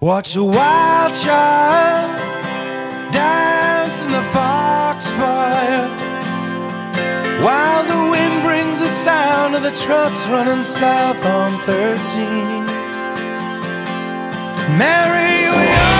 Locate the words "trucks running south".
9.72-11.26